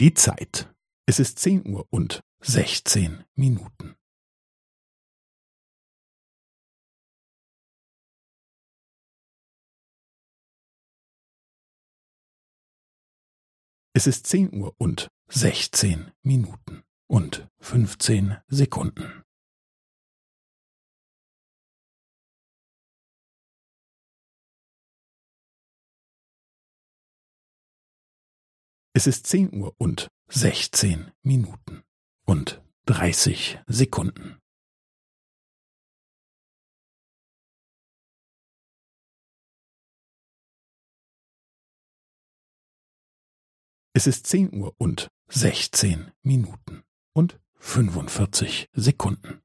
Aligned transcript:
Die 0.00 0.14
Zeit. 0.14 0.72
Es 1.06 1.18
ist 1.18 1.40
zehn 1.40 1.66
Uhr 1.66 1.84
und 1.90 2.20
sechzehn 2.40 3.24
Minuten. 3.34 3.96
Es 13.92 14.06
ist 14.06 14.28
zehn 14.28 14.54
Uhr 14.54 14.72
und 14.78 15.08
sechzehn 15.26 16.12
Minuten 16.22 16.84
und 17.08 17.48
fünfzehn 17.58 18.36
Sekunden. 18.46 19.24
Es 28.98 29.06
ist 29.06 29.28
zehn 29.28 29.54
Uhr 29.54 29.76
und 29.78 30.08
sechzehn 30.26 31.12
Minuten 31.22 31.84
und 32.26 32.60
dreißig 32.84 33.60
Sekunden. 33.68 34.40
Es 43.92 44.08
ist 44.08 44.26
zehn 44.26 44.52
Uhr 44.52 44.74
und 44.78 45.06
sechzehn 45.28 46.10
Minuten 46.22 46.82
und 47.12 47.38
fünfundvierzig 47.54 48.68
Sekunden. 48.72 49.40